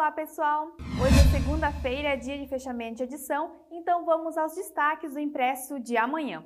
Olá, 0.00 0.12
pessoal! 0.12 0.72
Hoje 0.98 1.20
é 1.20 1.38
segunda-feira, 1.38 2.16
dia 2.16 2.38
de 2.38 2.48
fechamento 2.48 2.96
de 2.96 3.02
edição, 3.02 3.54
então 3.70 4.02
vamos 4.06 4.38
aos 4.38 4.54
destaques 4.54 5.12
do 5.12 5.20
impresso 5.20 5.78
de 5.78 5.94
amanhã. 5.94 6.42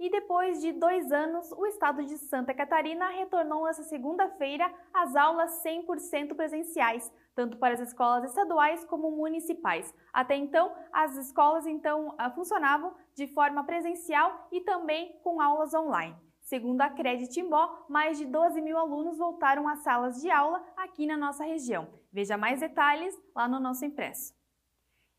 E 0.00 0.10
depois 0.10 0.60
de 0.60 0.72
dois 0.72 1.12
anos, 1.12 1.52
o 1.52 1.64
estado 1.64 2.04
de 2.04 2.18
Santa 2.18 2.52
Catarina 2.52 3.08
retornou 3.10 3.66
nesta 3.66 3.84
segunda-feira 3.84 4.68
às 4.92 5.14
aulas 5.14 5.62
100% 5.64 6.34
presenciais, 6.34 7.08
tanto 7.36 7.56
para 7.56 7.74
as 7.74 7.80
escolas 7.80 8.24
estaduais 8.24 8.84
como 8.86 9.12
municipais. 9.12 9.94
Até 10.12 10.34
então, 10.34 10.74
as 10.92 11.16
escolas 11.16 11.68
então 11.68 12.12
ah, 12.18 12.32
funcionavam 12.32 12.92
de 13.14 13.28
forma 13.28 13.62
presencial 13.62 14.48
e 14.50 14.60
também 14.60 15.20
com 15.22 15.40
aulas 15.40 15.72
online. 15.72 16.16
Segundo 16.52 16.82
a 16.82 16.90
Credit 16.90 17.32
Timbó, 17.32 17.86
mais 17.88 18.18
de 18.18 18.26
12 18.26 18.60
mil 18.60 18.76
alunos 18.76 19.16
voltaram 19.16 19.66
às 19.66 19.78
salas 19.78 20.20
de 20.20 20.30
aula 20.30 20.62
aqui 20.76 21.06
na 21.06 21.16
nossa 21.16 21.42
região. 21.42 21.88
Veja 22.12 22.36
mais 22.36 22.60
detalhes 22.60 23.18
lá 23.34 23.48
no 23.48 23.58
nosso 23.58 23.86
impresso. 23.86 24.34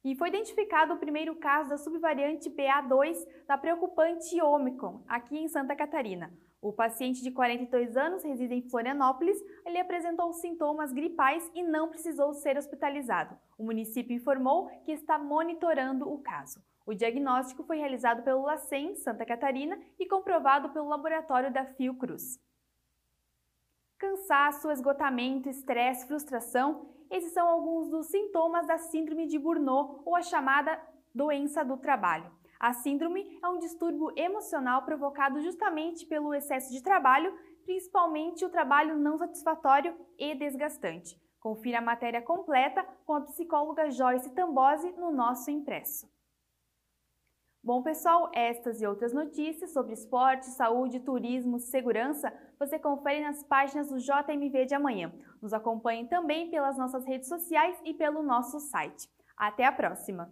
E 0.04 0.16
foi 0.16 0.30
identificado 0.30 0.94
o 0.94 1.00
primeiro 1.00 1.36
caso 1.38 1.72
da 1.72 1.78
subvariante 1.80 2.52
BA2 2.52 3.18
da 3.48 3.58
preocupante 3.58 4.40
Omicron, 4.44 5.04
aqui 5.08 5.36
em 5.36 5.48
Santa 5.48 5.76
Catarina. 5.76 6.32
O 6.62 6.72
paciente 6.72 7.24
de 7.24 7.32
42 7.32 7.98
anos 7.98 8.24
reside 8.24 8.54
em 8.54 8.70
Florianópolis. 8.70 9.44
Ele 9.66 9.80
apresentou 9.80 10.32
sintomas 10.34 10.94
gripais 10.94 11.50
e 11.56 11.64
não 11.64 11.90
precisou 11.90 12.36
ser 12.36 12.60
hospitalizado. 12.60 13.36
O 13.58 13.64
município 13.64 14.16
informou 14.16 14.68
que 14.86 14.92
está 14.92 15.18
monitorando 15.18 16.08
o 16.08 16.20
caso. 16.20 16.62
O 16.86 16.94
diagnóstico 16.94 17.64
foi 17.64 17.78
realizado 17.78 18.24
pelo 18.24 18.44
LACEN 18.44 18.96
Santa 18.96 19.26
Catarina 19.26 19.80
e 19.98 20.06
comprovado 20.06 20.70
pelo 20.70 20.90
laboratório 20.90 21.52
da 21.52 21.66
Fiocruz. 21.66 22.40
Cansaço, 23.98 24.70
esgotamento, 24.70 25.48
estresse, 25.48 26.06
frustração, 26.06 26.90
esses 27.10 27.32
são 27.32 27.48
alguns 27.48 27.90
dos 27.90 28.08
sintomas 28.08 28.68
da 28.68 28.78
síndrome 28.78 29.28
de 29.28 29.40
Burnout 29.40 30.02
ou 30.04 30.16
a 30.16 30.22
chamada 30.22 30.82
doença 31.16 31.64
do 31.64 31.78
trabalho. 31.78 32.30
A 32.60 32.74
síndrome 32.74 33.40
é 33.42 33.48
um 33.48 33.60
distúrbio 33.60 34.12
emocional 34.18 34.84
provocado 34.84 35.42
justamente 35.42 36.06
pelo 36.06 36.34
excesso 36.34 36.72
de 36.72 36.82
trabalho, 36.82 37.38
principalmente 37.64 38.44
o 38.44 38.50
trabalho 38.50 38.98
não 38.98 39.18
satisfatório 39.18 39.96
e 40.18 40.36
desgastante. 40.36 41.22
Confira 41.40 41.80
a 41.80 41.82
matéria 41.82 42.22
completa 42.22 42.84
com 43.06 43.14
a 43.14 43.22
psicóloga 43.22 43.92
Joyce 43.92 44.34
Tambose 44.34 44.92
no 44.94 45.12
nosso 45.12 45.52
impresso. 45.52 46.12
Bom, 47.66 47.82
pessoal, 47.82 48.30
estas 48.34 48.82
e 48.82 48.86
outras 48.86 49.14
notícias 49.14 49.72
sobre 49.72 49.94
esporte, 49.94 50.48
saúde, 50.48 51.00
turismo, 51.00 51.58
segurança, 51.60 52.34
você 52.60 52.78
confere 52.78 53.24
nas 53.24 53.42
páginas 53.42 53.88
do 53.88 54.00
JMV 54.00 54.66
de 54.66 54.76
amanhã. 54.76 55.14
Nos 55.42 55.54
acompanhe 55.54 56.06
também 56.10 56.50
pelas 56.50 56.78
nossas 56.78 57.06
redes 57.06 57.30
sociais 57.30 57.80
e 57.86 57.94
pelo 57.94 58.22
nosso 58.22 58.60
site. 58.60 59.10
Até 59.38 59.64
a 59.64 59.72
próxima! 59.72 60.30